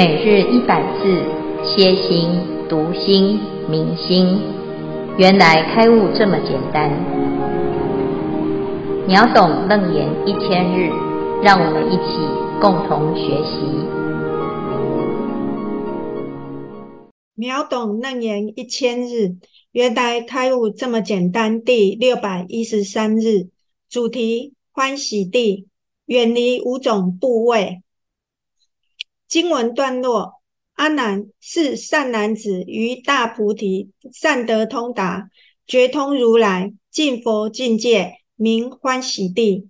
[0.00, 1.22] 每日一百字，
[1.62, 2.30] 歇心、
[2.70, 4.40] 读心、明心，
[5.18, 6.90] 原来开悟这么简单。
[9.06, 10.88] 秒懂楞严一千日，
[11.42, 12.16] 让我们一起
[12.62, 13.60] 共同学习。
[17.34, 19.36] 秒懂楞严一千日，
[19.70, 21.62] 原来开悟这么简单。
[21.62, 23.48] 第六百一十三日，
[23.90, 25.66] 主题：欢喜地，
[26.06, 27.82] 远离五种部位。
[29.30, 30.42] 经文段落：
[30.74, 35.30] 阿难，是善男子于大菩提，善得通达，
[35.68, 39.68] 觉通如来，尽佛境界，名欢喜地。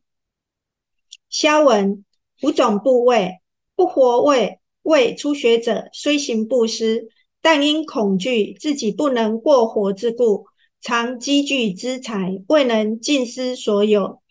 [1.28, 2.06] 消文：
[2.40, 3.42] 五种部位，
[3.76, 7.10] 不活位，谓初学者虽行布施，
[7.42, 10.46] 但因恐惧自己不能过活之故，
[10.80, 14.22] 常积聚资财，未能尽施所有。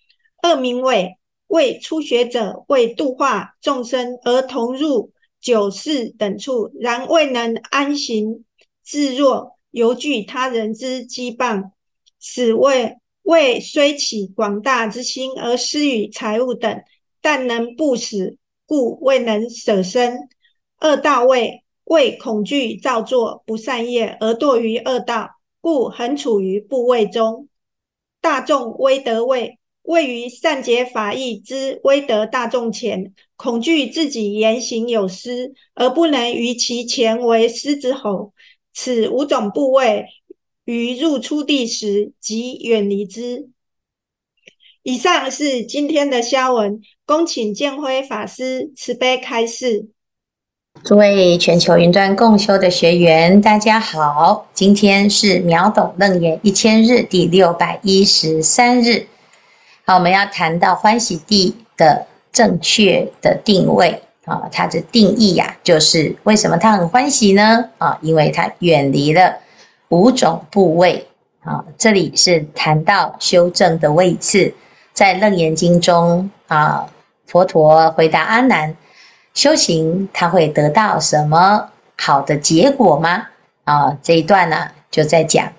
[0.42, 5.12] 二名位，谓初学者为度化众生而同入。
[5.42, 8.44] 酒肆等处，然未能安行
[8.84, 11.72] 自若，犹惧他人之羁绊，
[12.20, 16.82] 此谓为虽起广大之心而施与财物等，
[17.22, 20.18] 但能不死，故未能舍身。
[20.82, 25.30] 恶道位，为恐惧造作不善业而堕于恶道，
[25.62, 27.48] 故恒处于怖畏中。
[28.20, 29.59] 大众威德位。
[29.90, 38.32] 位于善解法义之威德大众前，恐惧自己言行有失，而不能于其前为狮子吼。
[38.72, 40.06] 此五种部位，
[40.64, 43.50] 于入初地时即远离之。
[44.84, 49.88] 以上是今天的消文，恭请建辉法师慈悲开示。
[50.84, 59.08] 诸位全球云端共修的学员，大家好，今天是秒懂楞严一千日第六百一十三日。
[59.90, 67.68] 好，我们要谈到欢喜地的正确的定位啊，它的定义呀、就是为什么他很欢喜呢？
[67.80, 69.36] 啊，因为他远离了
[69.88, 71.08] 五种部位
[71.42, 71.66] 啊。
[71.76, 74.54] 这里是谈到修正的位置，
[74.94, 76.88] 在《楞严经》中啊，
[77.26, 78.78] 佛陀回答阿难：
[79.34, 81.68] 修行他会得到什么
[81.98, 83.26] 好的结果吗？
[83.64, 85.52] 啊，这一段呢，就在讲，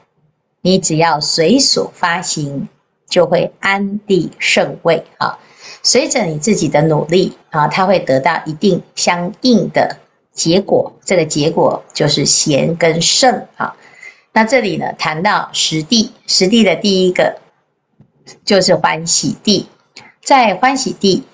[0.60, 2.68] 你只要随所发行。
[3.10, 5.36] 就会安地胜位啊！
[5.82, 9.96] 随着你自己的努力啊，它会得到一定相应的
[10.32, 10.90] 结果。
[11.04, 13.74] 这个结果就是贤跟圣啊。
[14.32, 17.36] 那这里呢，谈到十地，十地的第一个
[18.44, 19.66] 就是欢喜地。
[20.22, 21.24] 在欢喜地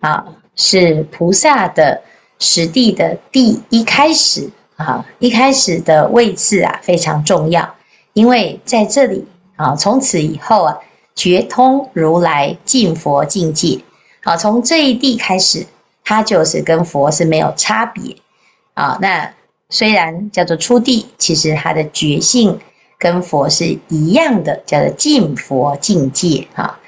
[0.00, 0.24] 啊，
[0.54, 2.00] 是菩萨的
[2.38, 7.74] 十地的第一开始啊，一开始的位置啊非常重要，
[8.14, 9.26] 因为在这里
[9.56, 10.78] 啊，从此以后啊。
[11.16, 13.80] 觉通如来尽佛境界，
[14.22, 15.66] 好，从这一地开始，
[16.04, 18.14] 他就是跟佛是没有差别
[18.74, 18.98] 啊。
[19.00, 19.32] 那
[19.70, 22.60] 虽然叫做初地，其实他的觉性
[22.98, 26.78] 跟佛是一样的，叫做尽佛境界啊。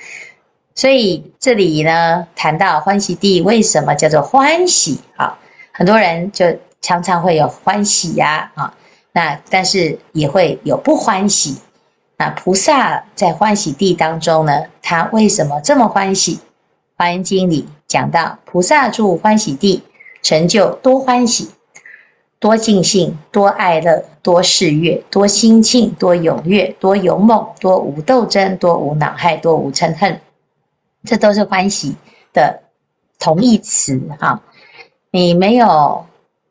[0.75, 5.39] 所以这里呢，谈到欢喜地，为什么叫做欢喜啊？
[5.73, 6.45] 很多人就
[6.83, 8.75] 常常会有欢喜呀啊，
[9.13, 11.57] 那但是也会有不欢喜。
[12.19, 16.37] 那菩萨在欢喜地当中呢，他为什么这么欢喜？
[16.97, 19.85] 《华严经》里讲到，菩萨住欢喜地，
[20.21, 21.49] 成就多欢喜、
[22.41, 30.21] 多尽兴、多爱乐、多事悦、多心庆、多踊跃、多勇猛、多无斗争、多无恼害、多无嗔恨。
[31.05, 31.95] 这都是欢喜
[32.33, 32.61] 的
[33.21, 34.43] 同义词哈。
[35.13, 36.05] 你没有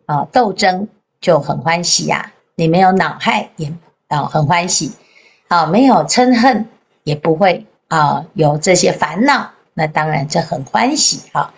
[0.05, 0.87] 啊斗争
[1.19, 3.73] 就很欢喜呀，你没有恼害也
[4.07, 4.93] 啊很欢喜。
[5.47, 6.67] 啊，没有嗔恨，
[7.03, 11.53] 也不会啊有这些烦恼，那当然这很欢喜啊。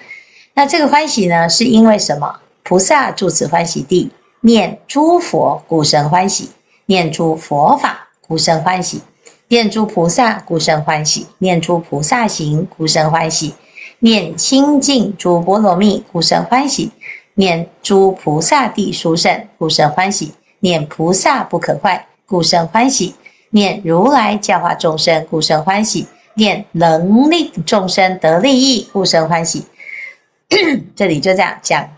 [0.54, 2.40] 那这个欢喜呢，是因为什么？
[2.64, 4.12] 菩萨住此欢喜地，
[4.42, 6.50] 念诸佛，故生欢喜；
[6.86, 9.00] 念诸佛法，故生欢喜；
[9.48, 13.54] 念诸菩萨，故生欢喜；念诸菩萨行，故生欢喜；
[14.00, 16.92] 念清净诸波罗蜜，故生欢喜；
[17.34, 20.28] 念诸菩萨地殊胜，故生欢喜；
[20.60, 23.16] 念菩萨不可坏，故生欢喜。
[23.52, 26.06] 念如来教化众生，故生欢喜；
[26.36, 29.66] 念能令众生得利益，故生欢喜。
[30.96, 31.90] 这里就这样讲。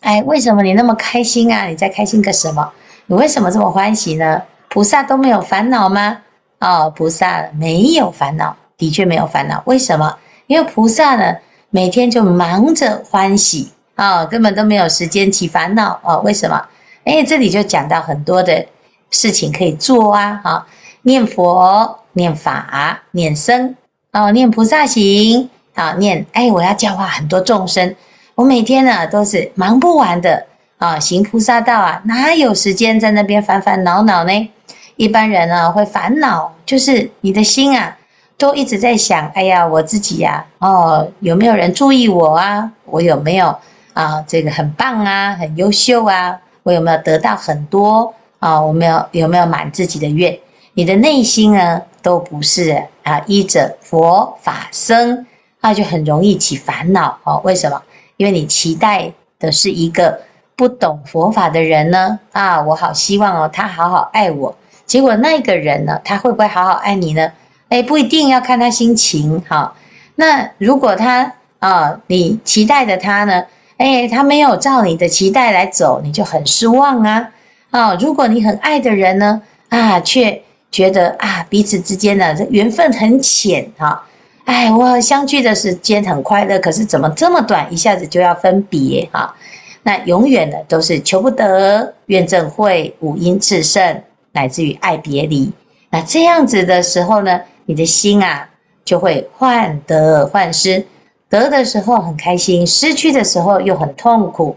[0.00, 1.66] 哎，为什么你那么开心啊？
[1.66, 2.72] 你在开心个什么？
[3.06, 4.42] 你为什么这么欢喜呢？
[4.68, 6.18] 菩萨都没有烦恼吗？
[6.60, 9.62] 哦，菩萨没有烦恼，的确没有烦恼。
[9.66, 10.16] 为什么？
[10.46, 11.36] 因为菩萨呢，
[11.70, 16.20] 每天就忙着欢喜啊、哦，根本都没有时间起烦恼哦。
[16.24, 16.66] 为什么？
[17.04, 18.66] 哎，这里就讲到很多的。
[19.14, 20.66] 事情可以做啊，啊，
[21.02, 23.76] 念佛、念法、念僧，
[24.10, 27.94] 啊，念菩萨行，啊，念，哎，我要教化很多众生，
[28.34, 30.46] 我每天呢都是忙不完的，
[30.78, 34.50] 啊，行菩萨道啊，哪有时间在那边烦烦恼恼呢？
[34.96, 37.96] 一般人呢会烦恼，就是你的心啊，
[38.36, 42.68] 都一直在想，哎呀，我自己呀，哦，有没有人注意我啊？
[42.86, 43.56] 我有没有
[43.92, 44.24] 啊？
[44.26, 46.40] 这个很棒啊，很优秀啊？
[46.64, 48.12] 我有没有得到很多
[48.44, 48.60] 啊？
[48.60, 50.38] 我们有有没有满自己的愿？
[50.74, 55.24] 你的内心呢，都不是啊，依着佛法僧，
[55.62, 57.40] 那就很容易起烦恼哦。
[57.42, 57.80] 为什么？
[58.18, 60.20] 因为你期待的是一个
[60.56, 62.18] 不懂佛法的人呢？
[62.32, 64.54] 啊，我好希望哦，他好好爱我。
[64.84, 67.32] 结果那个人呢，他会不会好好爱你呢？
[67.70, 69.74] 哎，不一定要看他心情哈。
[70.16, 73.42] 那如果他啊，你期待的他呢，
[73.78, 77.30] 哎，他没有照你的期待来走，你就很失望啊。
[77.74, 80.40] 啊，如果你很爱的人呢，啊，却
[80.70, 84.00] 觉得啊，彼此之间的缘分很浅哈。
[84.44, 89.34] 哎，我相聚的时间很快乐，可是怎么这么短，一下子就要分别哈？
[89.82, 94.00] 那永远的都是求不得，怨憎会，五阴炽盛。
[94.30, 95.52] 乃至于爱别离，
[95.90, 98.48] 那这样子的时候呢，你的心啊
[98.84, 100.84] 就会患得患失，
[101.28, 104.56] 得的时候很开心，失去的时候又很痛苦，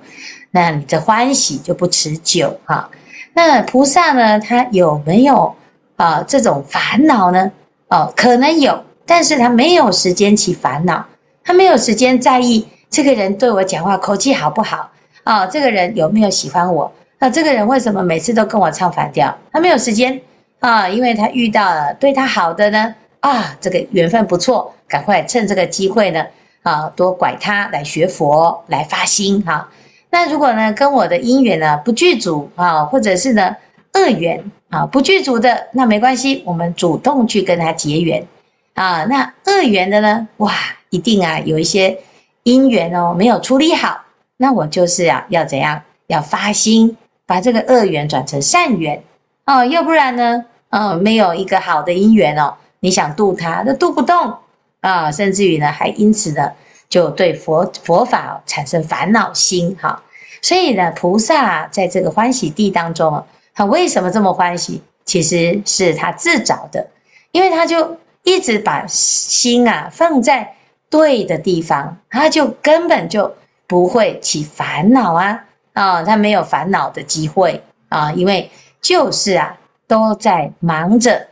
[0.49, 2.89] 那你的欢喜就不持久哈。
[3.37, 5.55] 那菩萨呢，他有没有
[5.95, 7.51] 啊这种烦恼呢？
[7.87, 11.05] 哦，可能有，但是他没有时间起烦恼，
[11.43, 14.89] 他没有时间在意这个人对我讲话口气好不好
[15.23, 16.91] 啊，这个人有没有喜欢我。
[17.19, 19.37] 那这个人为什么每次都跟我唱反调？
[19.51, 20.19] 他没有时间
[20.59, 26.25] 啊，因为他遇到了对他好的呢啊，这个缘分不错，赶快趁这个机会呢
[26.63, 29.69] 啊，多拐他来学佛，来发心哈、
[30.09, 33.55] 那如果呢跟我的因缘呢不具足啊，或者是呢
[33.93, 38.25] 恶缘啊不具足的，那没关系，我们主动去跟他结缘
[38.73, 39.03] 啊。
[39.05, 40.53] 那恶缘的呢，哇，
[40.89, 41.97] 一定啊有一些
[42.43, 44.03] 因缘哦没有处理好，
[44.37, 45.81] 那我就是啊要怎样？
[46.07, 46.95] 要发心。
[47.29, 49.03] 把这个恶缘转成善缘
[49.45, 54.33] 哦，要不然呢，呃，没有一个好的因缘哦，你想度他都度不动
[54.79, 56.53] 啊，甚至于呢，还因此呢，
[56.89, 60.03] 就对佛佛法产生烦恼心哈。
[60.41, 64.81] 所以呢，菩萨在这个欢喜地当中，他为什么这么欢喜？
[65.05, 66.85] 其实是他自找的，
[67.31, 70.55] 因为他就一直把心啊放在
[70.89, 73.33] 对的地方，他就根本就
[73.65, 75.45] 不会起烦恼啊。
[75.73, 78.49] 啊，他没有烦恼的机会啊，因为
[78.81, 79.57] 就是啊，
[79.87, 81.27] 都在忙着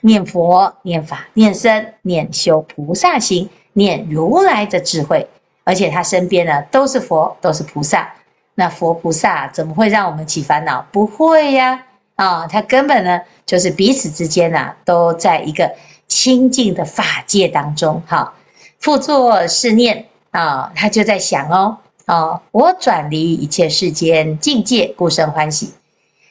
[0.00, 5.28] 念佛、念法、念身、念修菩萨行、念如来的智慧，
[5.64, 8.12] 而且他身边呢都是佛，都是菩萨。
[8.54, 10.84] 那佛菩萨怎么会让我们起烦恼？
[10.92, 11.86] 不会呀！
[12.16, 15.72] 啊，他根本呢就是彼此之间啊，都在一个
[16.06, 18.02] 清净的法界当中。
[18.06, 18.34] 哈，
[18.78, 21.78] 复作是念啊，他就在想哦。
[22.06, 25.72] 哦，我转离一切世间境界，故生欢喜。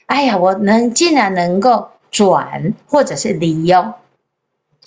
[0.05, 3.95] 哎呀，我能竟然能够转，或者是离哦。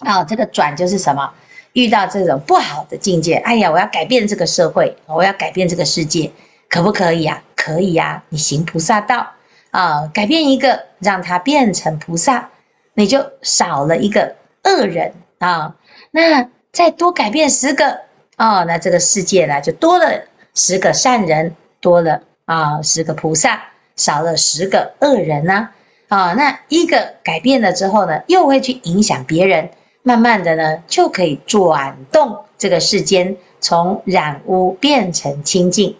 [0.00, 1.32] 啊、这个转就是什么？
[1.72, 6.30] 遇到这种不好的境界，哎呀，我要改变这个社会，我要改变这个世界，
[6.68, 7.42] 可不可以啊？
[7.54, 9.30] 可以呀、啊，你行菩萨道
[9.70, 12.50] 啊、改变一个，让他变成菩萨，
[12.94, 14.34] 你就少了一个
[14.64, 15.74] 恶人啊、
[16.10, 18.00] 那再多改变十个
[18.36, 20.24] 哦，那这个世界呢就多了。
[20.54, 23.62] 十个善人多了啊，十个菩萨
[23.96, 25.70] 少了十个恶人呐
[26.08, 29.70] 啊，那一个改变了之后呢，又会去影响别人，
[30.02, 35.94] 慢慢的呢，就可以转动这个世间，从染污变成清净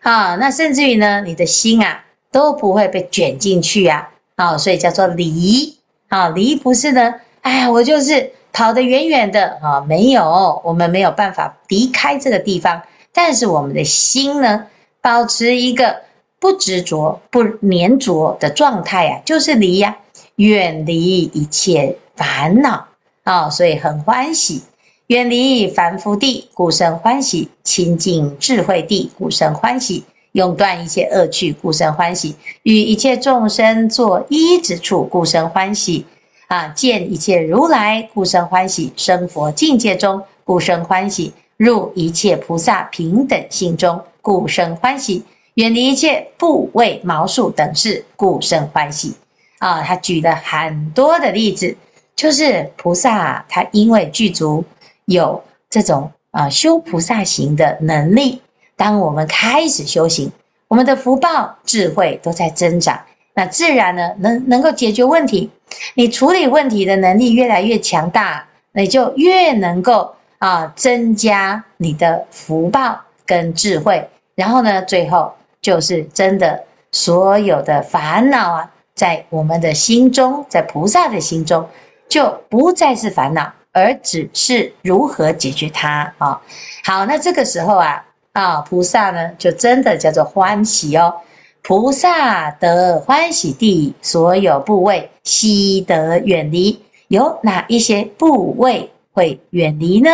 [0.00, 0.36] 啊。
[0.36, 5.76] 那甚至于呢，你的心啊都不会被卷进去啊啊，所以叫做离
[6.08, 12.82] 啊，离不是呢，哎呀，我就是跑得远远的啊，没有，我们没有办法离开这个地方。
[13.12, 14.66] 但是我们的心呢，
[15.02, 16.02] 保持一个
[16.40, 19.98] 不执着、不粘着的状态呀，就是离呀，
[20.36, 22.88] 远离一切烦恼
[23.24, 24.62] 啊，所以很欢喜。
[25.08, 30.02] 远离凡夫地，故生欢喜；清净智慧地，故生欢喜；
[30.32, 36.06] 永断一切恶趣，故生欢喜；与一切众生作一之处，故生欢喜。
[36.46, 41.32] 啊，见一切如来，故生欢喜；生佛境界中，故生欢喜。
[41.58, 45.22] 入一切菩萨平等性中，故生欢喜；
[45.54, 49.14] 远离一切怖畏毛数等事，故生欢喜。
[49.58, 51.76] 啊，他举了很多的例子，
[52.16, 54.64] 就是菩萨他因为具足
[55.04, 58.40] 有这种啊修菩萨行的能力，
[58.76, 60.30] 当我们开始修行，
[60.68, 63.00] 我们的福报智慧都在增长，
[63.34, 65.50] 那自然呢能能够解决问题。
[65.94, 70.14] 你处理问题的能力越来越强大，你就越能够。
[70.42, 74.04] 啊，增加你的福报跟智慧，
[74.34, 81.64] 然后呢，最后就是真的所有的烦恼啊，在我们的心中，在菩萨的心中，
[82.12, 86.38] 就不再是烦恼，而只是如何解决它啊。
[86.84, 88.04] 好，那这个时候啊，
[88.34, 91.14] 啊，菩萨呢，就真的叫做欢喜哦。
[91.62, 96.78] 菩萨得欢喜地，所有部位悉得远离。
[97.08, 100.10] 有哪一些部位会远离呢？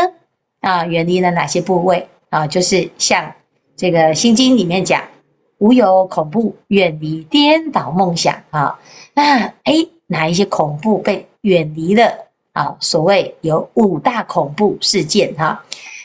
[0.60, 2.46] 啊，远离了哪些部位啊？
[2.46, 3.34] 就是像
[3.76, 5.02] 这个《心经》里面讲，
[5.58, 8.78] 无有恐怖，远离颠倒梦想啊。
[9.14, 12.12] 那哎，哪一些恐怖被远离了
[12.52, 12.76] 啊？
[12.80, 15.62] 所谓有五大恐怖事件哈。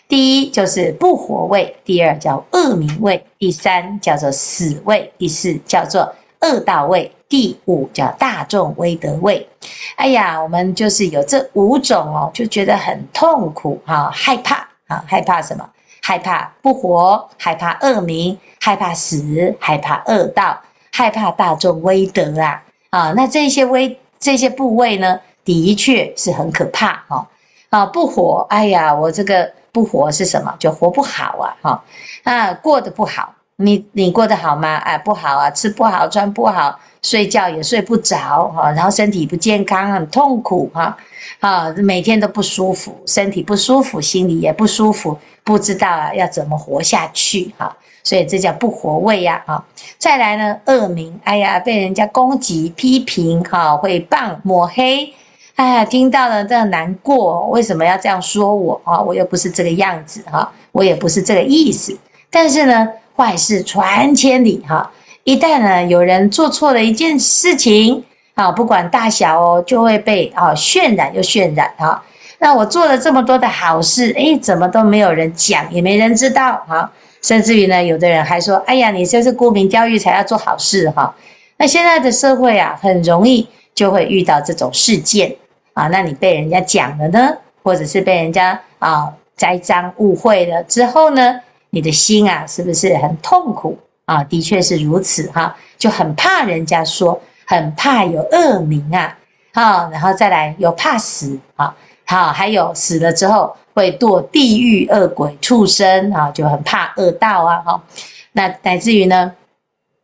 [0.07, 9.47] 第一就是不活位，第二叫恶名位，第三叫做死位，第四叫做恶道位，第五叫大众威德位。
[9.95, 15.67] 哎呀，我们就是有这五种哦，就觉得很痛苦哈，害怕啊，害怕什么？
[16.05, 20.59] 害怕不活，害怕恶名，害怕死，害怕恶道，
[20.91, 23.13] 害怕大众威德啊啊！
[23.15, 27.27] 那这些威这些部位呢，的确是很可怕哈
[27.69, 27.85] 啊！
[27.85, 29.51] 不活，哎呀，我这个。
[29.73, 30.55] 不活是什么？
[30.59, 31.57] 就活不好啊！
[31.63, 31.83] 哈，
[32.23, 33.33] 啊，过得不好。
[33.55, 34.75] 你你过得好吗？
[34.75, 40.95] 哎，不好啊，吃不好，穿不好，睡觉也睡不着，哈，然后身体不健康，很痛苦，哈，
[41.39, 49.63] 啊，每天都不舒服，身体不舒服，心里也不舒服，不知道要怎么活下去，哈，所以这叫不活位呀，啊。
[49.97, 55.13] 再来呢，恶名，哎呀，被人家攻击、批评，哈，诽谤、抹黑。
[55.55, 57.47] 哎呀，听到了，真的难过。
[57.49, 58.99] 为什么要这样说我啊？
[58.99, 61.95] 我又不是这个样子哈，我也不是这个意思。
[62.31, 64.91] 但是呢，坏事传千里哈。
[65.23, 72.03] 一旦呢有人做错了一件事情啊，不管大小哦，就会被啊渲染又渲染哈。
[72.39, 76.91] 那我做了这么多的好事，哎，怎么都没有人讲，也没人知道哈。
[77.23, 81.15] 甚至于呢，有的人还说：“哎呀，你就是沽名钓誉才要做好事哈。”
[81.57, 85.35] 那现在的社会啊，很容易就会遇到这种事件。
[85.73, 91.39] 啊，那你被人家讲了呢，或者是被人家啊栽赃误会了之后呢，
[91.71, 93.75] 你的心啊是不是很痛苦
[94.05, 94.23] 啊？
[94.25, 99.17] 的确是如此哈、就很怕人家说，很怕有恶名啊，
[99.51, 101.75] 好，然后再来有怕死啊，
[102.05, 107.83] 好，还有死了之后会堕地狱恶鬼畜生啊，就很怕恶道啊，哈，
[108.31, 109.33] 那乃至于呢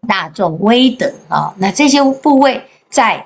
[0.07, 3.25] 大众威德啊，那这些部位在。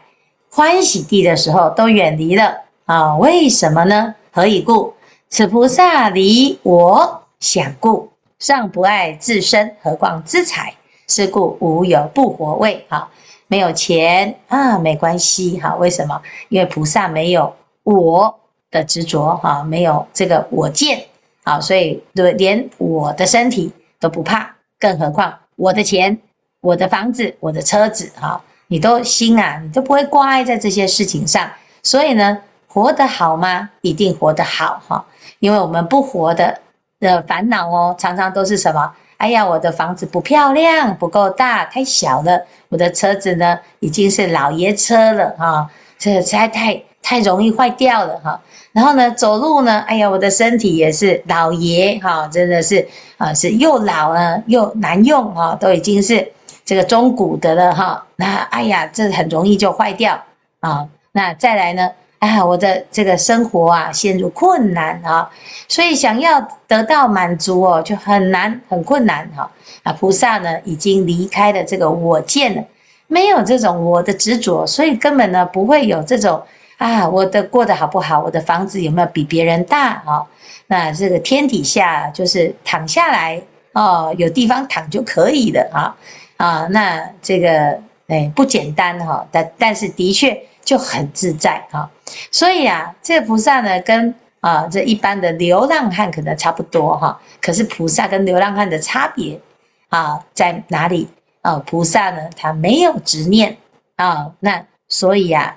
[0.56, 3.18] 欢喜地的时候都远离了啊？
[3.18, 4.14] 为什么呢？
[4.32, 4.94] 何以故？
[5.28, 10.76] 此菩萨离我想故，尚不爱自身，何况资财？
[11.08, 12.86] 是故无有不活位。
[12.88, 13.10] 哈，
[13.48, 15.60] 没有钱啊，没关系。
[15.60, 16.22] 哈，为什么？
[16.50, 18.40] 因为菩萨没有我
[18.74, 21.06] 的执着，哈，没有这个我见，
[21.44, 26.18] 啊，所以对，连我的身体都不怕，更何况我的钱、
[26.60, 28.44] 我的房子、我的车子，哈。
[28.68, 31.48] 你都心啊，你都不会挂碍在这些事情上，
[31.84, 33.70] 所以呢，活得好吗？
[33.82, 35.06] 一定活得好哈，
[35.38, 36.60] 因为我们不活的
[37.00, 38.92] 的烦恼哦，常常都是什么？
[39.18, 42.40] 哎呀，我的房子不漂亮，不够大，太小了；
[42.70, 48.42] 我的车子呢，已经是老爷车了哈，这实在太太容易坏掉了哈。
[48.72, 56.32] 然后呢，走路呢，哎呀，我的身体也是老爷哈，真的是啊，是又老了又难用哈，都已经是。
[56.66, 60.24] 这个中古的了哈，那哎呀，这很容易就坏掉
[60.62, 60.88] 啊。
[61.12, 65.30] 那再来呢，哎，我的这个生活啊陷入困难啊，
[65.68, 69.52] 所以想要得到满足哦，就很难很困难哈。
[69.84, 72.64] 啊，菩萨呢已经离开了这个我见了，
[73.08, 76.42] 没有这种我的执着，所以根本呢不会有这种
[76.84, 80.22] 啊，我的过得好不好，我的房子有没有比别人大啊？
[80.68, 85.96] 那这个天底下就是躺下来哦，有地方躺就可以了啊。
[86.36, 91.90] 啊，那这个哎不简单哈，但但是的确就很自在哈。
[92.30, 97.18] 所以啊，这个菩萨呢，跟啊这一般的流浪汉可能差不多哈。
[97.40, 99.40] 可是菩萨跟流浪汉的差别
[99.88, 101.08] 啊在哪里
[101.44, 101.56] 啊？
[101.66, 103.56] 菩萨呢，他没有执念
[103.96, 105.56] 啊，那所以啊，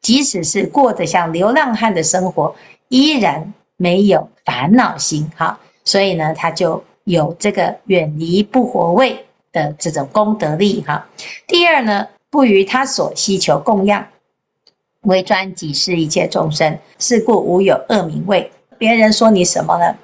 [0.00, 2.54] 即使是过得像流浪汉的生活，
[2.88, 5.58] 依然没有烦恼心哈。
[5.84, 9.24] 所以呢，他就有这个远离不活位。
[9.50, 11.06] 的这种功德力哈。
[11.46, 14.06] 第二呢，不与他所希求供养，
[15.00, 16.78] 为专己是一切众生。
[16.98, 18.52] 是故无有恶名位。
[18.76, 19.96] 别人说你什么呢？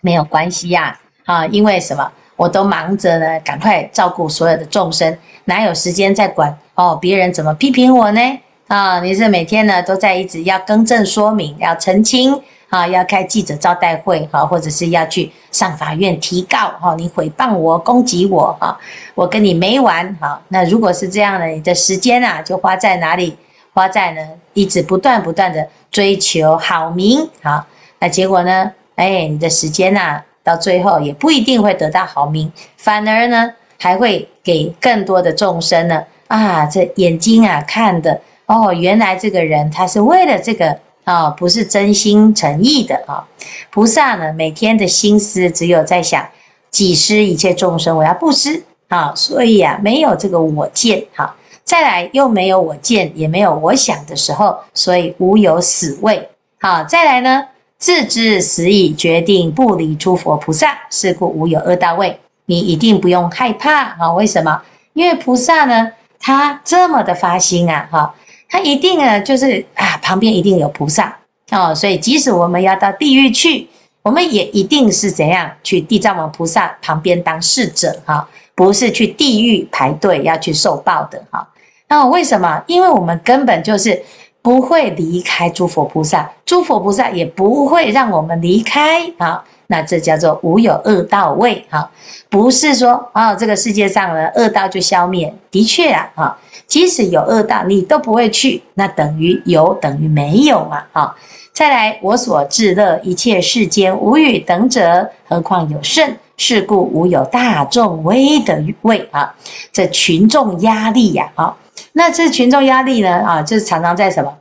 [0.00, 2.10] 没有关系呀，啊，因为什么？
[2.36, 6.96] 我都忙着呢，赶快照顾所有的众生，哪有时间再管哦？
[6.98, 8.40] 别人怎么批评我呢？
[8.68, 18.78] 啊，你是每天呢都在一直要更正说明，要澄清啊，要开记者招待会哈，或者是要去上法院提告哈，你诽谤我、攻击我哈，
[19.14, 20.38] 我跟你没完哈。
[20.48, 23.34] 那如果是这样的，你的时间啊，就花在哪里？
[23.72, 24.20] 花在呢，
[24.52, 27.66] 一直不断不断的追求好名啊。
[27.98, 28.70] 那结果呢？
[28.96, 43.22] 哎，你的时间呐，到最后也不一定会得到好名，反而呢，还会给更多的众生呢啊，这眼睛啊看的哦，原来这个人他是为了这个啊，不是真心诚意的啊。
[43.70, 46.26] 菩萨呢，每天的心思只有在想，
[46.70, 56.26] 济施一切众生，我要布施啊，所以啊，没有这个我见哈，再来又没有我见，也没有我想的时候，所以无有死位。
[56.58, 57.44] 好，再来呢？
[57.78, 62.18] 自知死已，决定不离诸佛菩萨，是故无有恶道位。
[62.46, 64.10] 你一定不用害怕啊！
[64.14, 64.62] 为什么？
[64.94, 68.14] 因为菩萨呢，他这么的发心啊，哈，
[68.48, 71.16] 他一定呢，就是啊，旁边一定有菩萨
[71.50, 71.74] 哦。
[71.74, 73.68] 所以，即使我们要到地狱去，
[74.02, 81.46] 我们也一定是怎样去地藏王菩萨旁边当侍者哈，不是去地狱排队要去受报的哈。
[81.88, 82.62] 那为什么？
[82.66, 84.02] 因为我们根本就是。
[84.40, 89.44] 不会离开诸佛菩萨，诸佛菩萨也不会让我们离开啊。
[89.68, 91.90] 那这叫做无有恶道位哈，
[92.28, 95.32] 不是说啊，这个世界上呢恶道就消灭。
[95.50, 101.14] 的确啊，哈，即使有恶道，你都不会去，那等于有等于没有嘛，哈。
[101.52, 106.16] 再来，我所至乐一切世间无与等者，何况有圣？
[106.36, 109.34] 是故无有大众威德位啊。
[109.72, 111.56] 这群众压力呀，啊。
[111.92, 113.10] 那这群众压力呢？
[113.18, 114.32] 啊，就是常常在什么？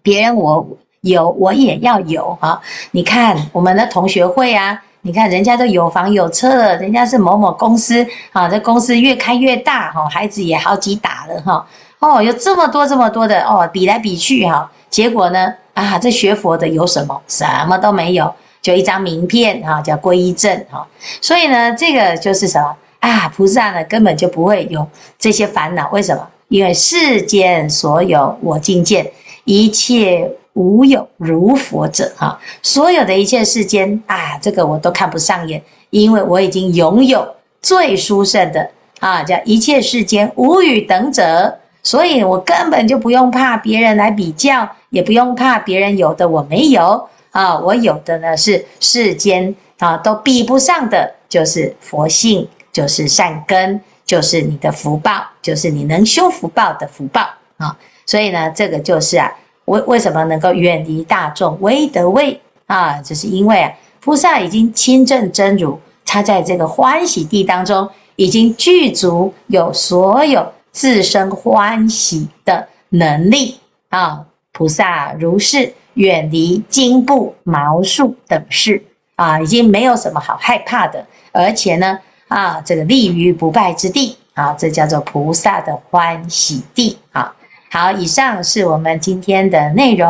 [0.00, 0.66] 别人我
[1.08, 2.60] 有，我也要有啊！
[2.92, 11.66] 你看我们的同学会啊，你看人家都有房有车了，人家是某某公司啊，这公司越开越大哈，孩子也好几打了哈。
[11.98, 17.20] 哦，有这么多这么多的哦，比来比去哈，结果呢啊，这学佛的有什么？
[17.26, 20.86] 什么都没有，就一张名片哈，叫皈依证哈。
[21.20, 23.28] 所以呢，这个就是什么啊？
[23.28, 24.86] 菩萨呢根本就不会有
[25.18, 26.26] 这些烦恼，为什么？
[26.48, 29.12] 因为世间所有我境界，
[29.44, 38.68] 一切无有如佛者哈，所有的一切世间啊，这个我都看不上眼，因为我已经拥有最殊胜的
[38.98, 53.80] 啊，叫一切世间无与等者，所以我根本就不用怕别人来比较，也不用怕别人有的我没有啊，我有的呢是世间啊都比不上的，就是佛性，就是善根。
[54.08, 57.20] 就是你的福报，就是你能修福报的福报
[57.58, 57.76] 啊！
[58.06, 59.30] 所以呢，这个就是啊，
[59.68, 63.00] 为为什么能够远离大众威德位啊？
[63.00, 73.56] 就是因为啊，菩萨已经亲证真如，他在这个欢喜地当中已经具足有所有自身欢喜的能力
[73.90, 74.24] 啊！
[74.52, 78.82] 菩萨如是远离金布毛树等事
[79.16, 81.98] 啊，已经没有什么好害怕的，而且呢。
[82.28, 87.34] 啊，这个立于不败之地啊，这叫做菩萨的欢喜地啊。
[87.70, 90.08] 好，以上是我们今天的内容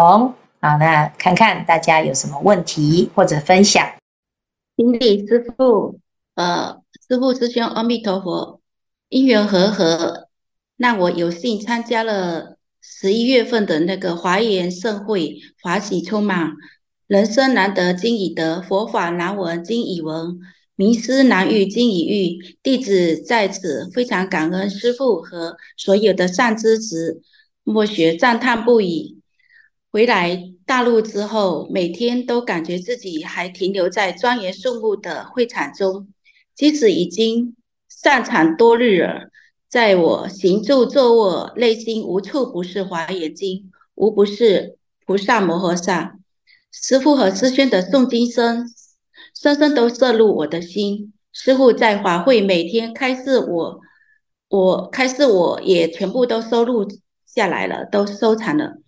[0.61, 0.79] 好。
[0.79, 3.85] 那看看大家有什么问题或者分享。
[4.77, 5.99] 顶礼师父，
[6.37, 8.61] 呃，师父师兄，阿弥陀佛。
[9.09, 10.29] 因缘和合，
[10.77, 16.53] 让我有幸参加了十一月份的那个华严盛会，法喜充满，
[17.09, 20.39] 人生难得今已得，佛法难闻今已闻。
[20.77, 22.57] 名师难遇，今已遇。
[22.63, 27.21] 弟子在此非常感恩师父和所有的善知识，
[27.73, 29.21] 默学赞叹不已。
[29.91, 36.09] 回来大陆之后，每天都感觉自己还停留在庄严肃穆的会场中，
[36.55, 37.55] 即使已经
[37.89, 39.31] 上场多日了，
[39.69, 44.77] 在我行住坐卧，内心无处不是华严经，无不是
[45.07, 46.17] 菩萨摩诃萨。
[46.71, 48.67] 师父和师兄的诵经声。
[49.35, 51.13] 深深都摄入我的心。
[51.33, 53.81] 师父在法会每天开示我，
[54.49, 56.85] 我开示我也全部都收录
[57.39, 58.79] 下来了，都收藏了。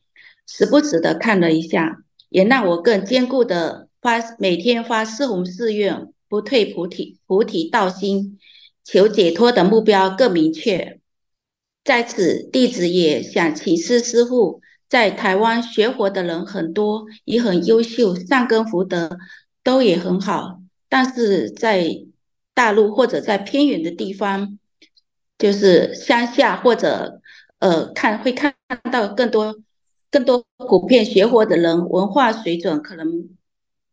[0.46, 1.98] 时不时的看了一下，
[2.30, 8.38] 也让我更坚固的发每天发四弘誓愿，不退菩提菩提道心，
[8.82, 10.98] 求解脱的目标更明确。
[11.84, 19.16] 在此，弟子也想请示师父，在台湾学佛的人很多，也很优秀，善根福德。
[19.62, 21.94] 都也很好，但是在
[22.54, 24.58] 大陆或者在偏远的地方，
[25.36, 27.20] 就是乡下或者
[27.60, 28.54] 呃看会看
[28.90, 29.56] 到更多
[30.10, 33.28] 更多普遍学佛的人，文化水准可能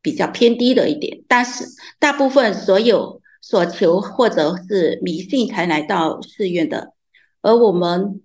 [0.01, 1.23] 比较偏低了一点。
[1.27, 1.63] 但是
[1.99, 6.93] 大部分所有所求或者是迷信才来到寺院的，
[7.41, 8.21] 而我们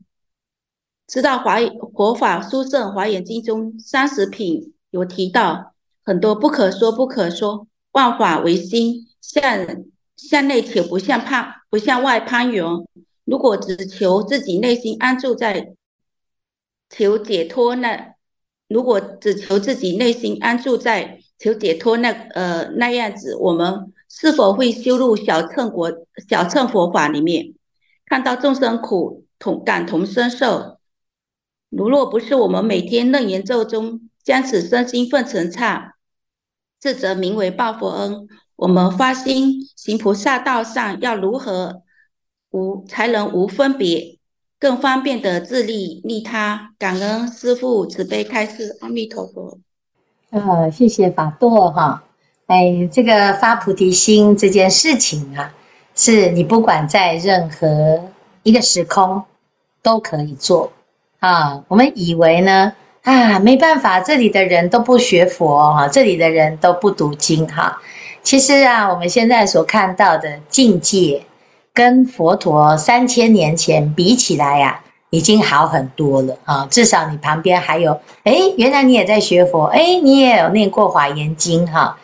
[1.06, 1.58] 知道华
[1.94, 5.68] 佛法书圣华严经中三十品有提到。
[6.04, 9.84] 很多不可说不可说，万法唯心，向
[10.16, 12.64] 向内求，不向攀，不向外攀援。
[13.24, 15.74] 如果只求自己内心安住在
[16.90, 18.14] 求解脱那，
[18.68, 25.90] 如果只求自己内心安住在求解脱那呃那样子，我们是否会修入小乘国
[26.28, 27.54] 小乘佛法里面，
[28.06, 30.78] 看到众生苦同感同身受？
[31.70, 35.94] 如若不是我们每天楞严咒中将此身心奉成刹，
[36.78, 38.28] 这则名为报佛恩。
[38.56, 41.82] 我们发心行菩萨道上，要如何
[42.52, 44.16] 无才能无分别，
[44.58, 46.70] 更方便的自利利他？
[46.78, 49.58] 感恩师父慈悲开示，阿弥陀佛。
[50.30, 52.04] 呃，谢谢法舵哈。
[52.46, 55.54] 哎，这个发菩提心这件事情啊，
[55.94, 58.10] 是你不管在任何
[58.42, 59.22] 一个时空
[59.82, 60.72] 都可以做。
[61.20, 67.80] 啊，我们以为呢，啊，没办法，这里的人都不学佛哈，这里的人都不读经哈。
[68.22, 71.24] 其实啊，我们现在所看到的境界，
[71.74, 74.80] 跟佛陀三千年前比起来呀，
[75.10, 76.66] 已经好很多了啊。
[76.70, 81.96] 至少你旁边还有，哎，原来你也在学佛，哎，你也有念过《华严经》哈。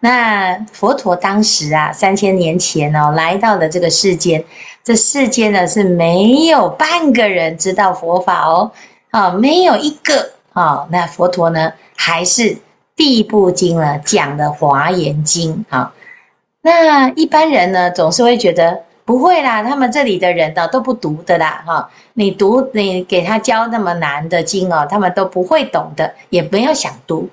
[0.00, 4.44] 那佛陀当时啊，三千年前哦，来到了这个世间。
[4.84, 8.70] 这世间呢，是没有半个人知道佛法哦，
[9.10, 10.86] 啊，没有一个啊。
[10.90, 12.56] 那佛陀呢，还是
[12.94, 15.92] 第一部经呢讲的《华严经》啊。
[16.62, 21.90] 那一般人呢，总是会觉得不会啦，他们这里的人呢都不读的啦，哈。
[22.12, 27.30] 你读，你给他教那么难的经哦，他们都不会懂的，也没有想读。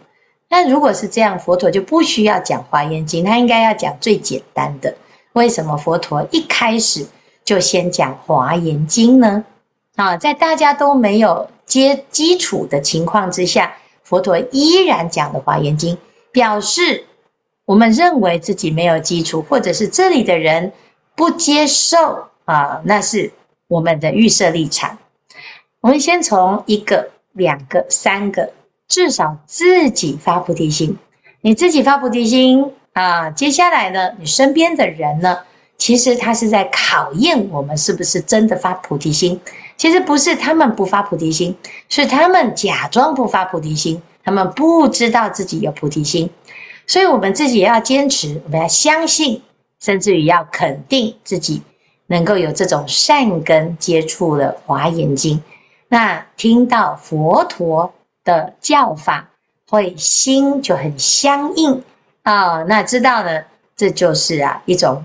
[0.50, 4.96] 那如果是这样，佛陀就不需要讲《华严经》，他应该要讲最简单的。
[5.34, 7.08] 为什么佛陀一开始？
[7.44, 9.44] 就先讲《华严经》呢，
[9.96, 15.96] 啊，在大家都没有接基础的情况之下，佛陀依然讲的《华严经》，
[16.32, 17.04] 表示
[17.66, 20.72] 我们认为自己没有基础，或者是这里的人
[21.16, 23.32] 不接受啊，那是
[23.68, 24.98] 我们的预设立场。
[25.82, 28.52] 我们先从一个、两个、三个，
[28.88, 30.98] 至少自己发菩提心，
[31.42, 35.40] 你自己发菩提心啊，接下来呢，你身边的人呢？
[35.76, 39.42] 其实他是在考验我们是不是真的发菩提心。
[39.76, 41.58] 其实不是他们不发菩提心，
[41.90, 46.30] 是他们假装不发菩提心，他们不知道自己有菩提心。
[46.88, 49.42] 所以，我们自己也要坚持，我们要相信，
[49.84, 51.62] 甚至于要肯定自己
[52.08, 55.44] 能够有这种善根，接触了华严经，
[55.90, 57.94] 那听到佛陀
[58.24, 59.30] 的教法，
[59.70, 61.84] 会心就很相应
[62.22, 62.64] 啊。
[62.64, 63.44] 那知道呢，
[63.76, 65.04] 这就是啊一种。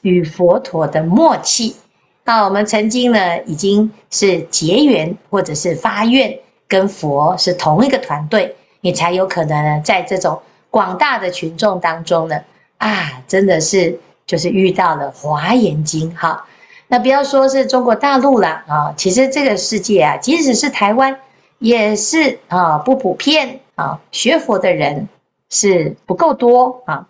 [0.00, 1.76] 与佛陀的默契，
[2.24, 12.40] 那我们曾经呢，已经是结缘或者是发愿，跟佛是同一个团队，你才有可能呢，在这种广大的群众当中呢，
[12.78, 16.44] 啊，真的是就是遇到了华严经哈。
[16.88, 21.18] 那不要说是中国大陆了啊，其实这个世界啊，即使是台湾，
[21.58, 25.08] 也是啊不普遍啊，学佛的人
[25.50, 27.06] 是不够多啊。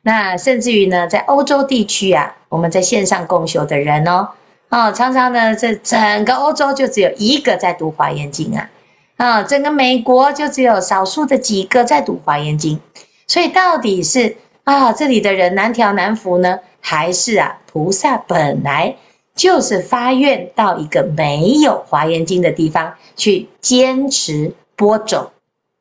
[0.00, 4.28] 那甚至于呢，在欧洲地区啊，我们在线上共修的人哦，
[4.70, 8.70] 啊，常常呢，这整个欧洲就只有一个在读华严经啊，
[9.18, 12.80] 啊，整个美国就只有少数的几个在读华严经，
[13.26, 14.36] 所以到底是
[14.68, 18.98] 啊，这里的人难调难服呢，还是啊，菩萨本来
[19.34, 25.30] 就是发愿到一个没有华严经的地方去坚持播种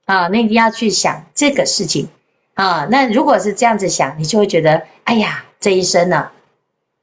[0.06, 0.30] 啊？
[0.30, 2.08] 那你要去想这个事情。
[2.54, 6.30] 啊，那如果是这样子想，你就会觉得，哎呀，这一生呢，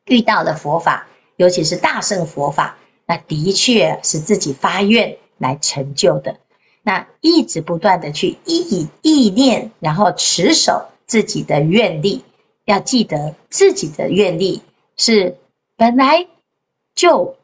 [0.07, 6.37] 遇到了佛法，尤其是大乘佛法，那的确是自己发愿来成就的。
[6.83, 12.25] 那一直不断的去意意念，然后持守自己的愿力，
[12.65, 14.63] 要记得自己的愿力
[14.97, 15.37] 是
[15.77, 16.27] 本来
[16.95, 17.37] 就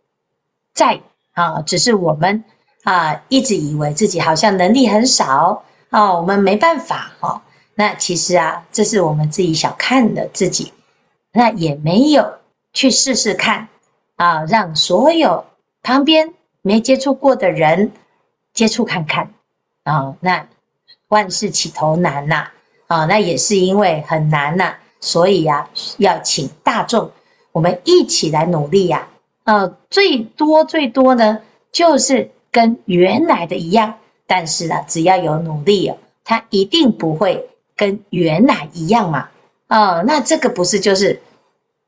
[0.73, 1.01] 在
[1.33, 2.45] 啊，只是我们
[2.85, 7.43] 啊一直以为自己好像能力很少啊，我们没办法哈。
[7.75, 10.73] 那其实啊，这是我们自己小看了自己，
[11.33, 12.39] 那也没有
[12.73, 13.69] 去试试看
[14.17, 15.47] 啊，让所有
[15.83, 17.93] 旁边没接触过的人
[18.53, 19.33] 接触看看
[19.85, 20.15] 啊。
[20.21, 20.47] 那
[21.09, 22.53] 万事起头难呐啊，
[22.91, 27.13] 啊那也是因为很难呐，所以呀，要请大众
[27.53, 29.07] 我们一起来努力呀。
[29.45, 31.39] 呃，最多最多呢，
[31.71, 33.95] 就是跟原来的一样，
[34.27, 37.47] 但是啊，只要有努力哦，他一定不会。
[37.77, 39.31] 跟原来一样嘛，
[39.69, 41.23] 啊、哦，那这个不是就是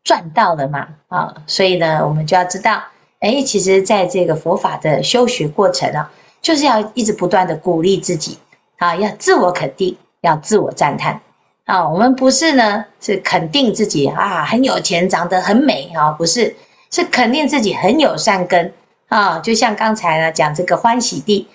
[0.03, 2.83] 赚到了嘛，啊、所以呢，我们就要知道，
[3.21, 6.11] 哎，其实在这个佛法的修学过程啊，
[6.41, 8.39] 就是要一直不断的鼓励自己，
[8.79, 11.21] 啊，要自我肯定，要自我赞叹
[11.67, 11.87] 啊。
[11.87, 16.57] 我们不是呢，是肯定自己啊很有钱，长得很美啊，不是，
[16.91, 18.73] 是肯定自己很有善根
[19.09, 19.39] 啊。
[19.41, 21.47] 就像刚才呢讲这个欢喜地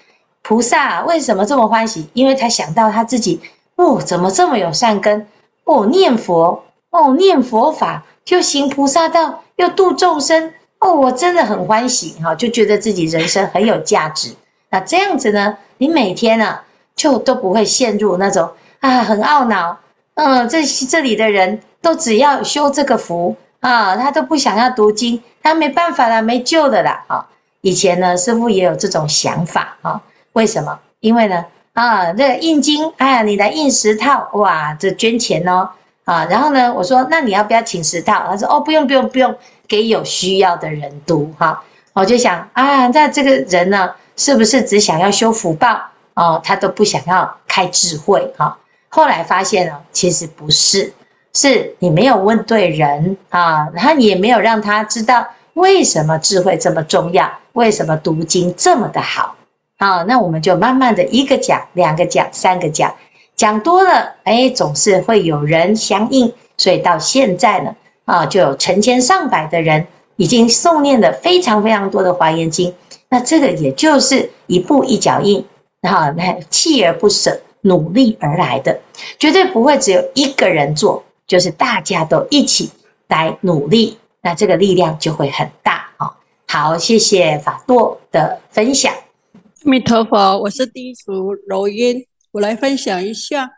[0.43, 2.07] 菩萨为什么这么欢喜？
[2.13, 3.41] 因为他想到他自己
[3.75, 5.27] 哦，怎么这么有善根
[5.65, 14.35] 哦，念佛哦，念佛法就行菩萨道，又度众生哦，我真的很欢喜哈，就觉得自己人生很有价值。
[14.69, 16.59] 那这样子呢，你每天呢、
[16.97, 18.49] 就都不会陷入那种
[18.81, 19.77] 啊很懊恼，
[20.15, 27.27] 嗯，这这里的人都只要修这个福啊，他都不想要读经，他没办法了，没救的啦啊！
[27.61, 30.01] 以前呢，师傅也有这种想法啊，
[30.33, 30.79] 为什么？
[30.99, 35.69] 因为呢啊，这个印经，哎呀，你来印十套，哇，这捐钱哦
[36.05, 36.25] 啊！
[36.29, 38.25] 然后呢，我说那你要不要请十套？
[38.27, 39.35] 他说哦，不用不用不用，
[39.67, 41.63] 给有需要的人读哈。
[41.93, 45.79] 我就想啊，那这个人呢，是不是只想要修福报？
[46.17, 48.57] 哦，他都不想要开智慧哈。
[48.89, 50.91] 后来发现了，其实不是，
[51.31, 59.35] 是你没有问对人啊，然后你也没有让他知道为什么智慧这么重要，为什么读经这么的好。
[59.77, 62.95] 啊，那我们就慢慢的一个讲，两个讲，三个讲，
[63.35, 66.33] 讲多了，哎，总是会有人相应。
[66.57, 67.75] 所以到现在呢，
[68.05, 72.73] 啊，就有成千上百的人已经诵念了非常非常多的华严经。
[73.09, 75.45] 那这个也就是一步一脚印。
[75.83, 78.79] 好，那锲而不舍，努力而来的，
[79.19, 82.69] 绝对不会只有一个人做，就是大家都一起
[83.07, 86.17] 来努力，那这个力量就会很大啊！
[86.47, 88.93] 好，谢谢法舵的分享。
[88.93, 93.51] 阿弥陀佛，我是地主柔音，我来分享一下。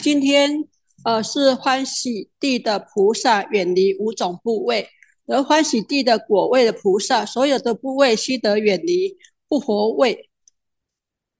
[0.00, 0.64] 今天
[1.04, 4.88] 呃是欢喜地的菩萨远离五种部位，
[5.26, 9.16] 而欢喜地的果位的菩萨，所有的部位悉得远离，
[9.48, 10.28] 不活位。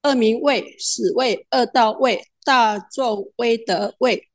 [0.06, 4.28] 恶名位、死位、恶道位、大众威德位。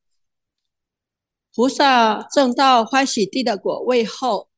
[1.55, 4.49] 菩萨证到欢喜地的果位后，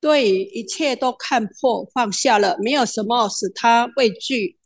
[0.00, 4.58] 对一切都看破放下了，没有什么使他畏惧，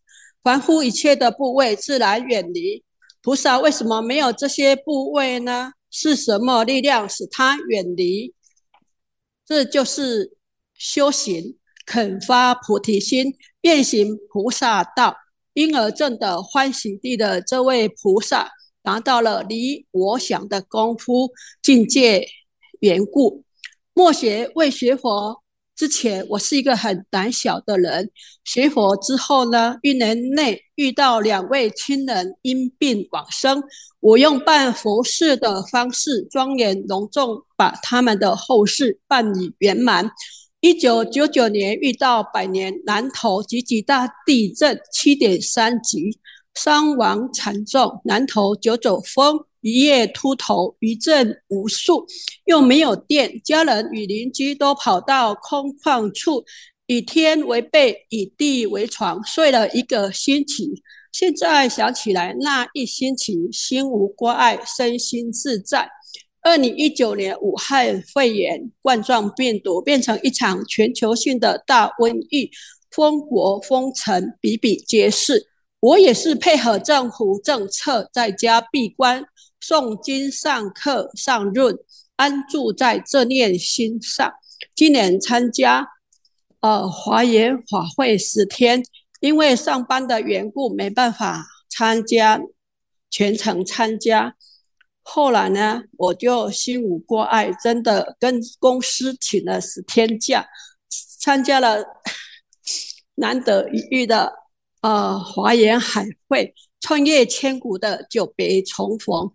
[0.42, 2.84] 凡夫一切的怖畏自然远离。
[3.20, 5.72] 菩萨为什么没有这些怖畏呢？
[5.90, 8.34] 是什么力量使他远离？
[9.44, 10.36] 这就是
[10.74, 15.16] 修行，肯发菩提心，愿行菩萨道。
[15.58, 18.48] 婴儿证的欢喜地的这位菩萨，
[18.80, 22.24] 达到了离我想的功夫境界
[22.78, 23.42] 缘故。
[23.92, 25.42] 末学未学佛
[25.74, 28.08] 之前，我是一个很胆小的人。
[28.44, 33.60] 学佛之后呢，一年内遇到两位亲人因病往生，
[33.98, 40.08] 我用办佛事的方式，庄严隆重把他们的后事办理圆满。
[40.60, 46.18] 一九九九年遇到百年南投集集大地震七点三级，
[46.52, 52.04] 伤亡惨重，南投九九风，一夜秃头，余震无数，
[52.44, 56.44] 又没有电，家人与邻居都跑到空旷处，
[56.86, 60.82] 以天为被，以地为床，睡了一个星期。
[61.12, 65.88] 现在想起来，那一星期心无挂碍，身心自在。
[66.48, 72.50] 二零一九年，武汉肺炎冠状病毒变成一场全球性的大瘟疫，
[72.90, 75.50] 封国封城比比皆是。
[75.80, 79.22] 我也是配合政府政策，在家闭关
[79.62, 81.76] 诵经、上课、上论，
[82.16, 84.32] 安住在这念心上。
[84.74, 85.86] 今年参加
[86.60, 88.82] 呃华严法会十天，
[89.20, 92.40] 因为上班的缘故，没办法参加
[93.10, 94.34] 全程参加。
[95.10, 100.46] 后来呢，我就心无挂碍，真的跟公司请了十天假，
[101.18, 101.82] 参加了
[103.14, 104.30] 难得一遇的
[104.82, 109.30] 呃华严海会，穿越千古的久别重逢。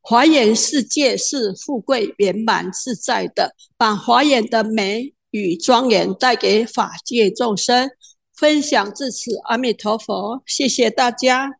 [0.00, 7.90] 华严世界是富贵圆满自在的，把华严的美与庄严带给法界众生。
[8.36, 11.50] 分享至此，阿弥陀佛，谢谢大家。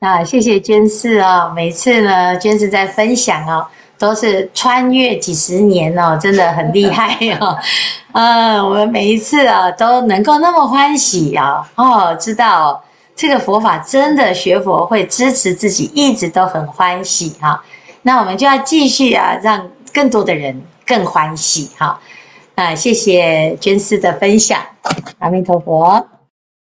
[0.00, 1.52] 啊，谢谢娟士哦。
[1.56, 3.66] 每次呢，娟士在分享哦，
[3.98, 7.58] 都是穿越几十年哦，真的很厉害哦。
[8.12, 12.80] 嗯， 我们每一次啊，都能够那么欢喜啊，哦，知道哦，
[13.16, 17.60] 这个佛法真的学佛会支持自己，一直都很欢喜哈。
[18.02, 21.98] 那我们就要继续啊，让更多的人更欢喜哈。
[22.54, 24.60] 啊，谢谢娟士的分享，
[25.18, 26.06] 阿弥陀佛。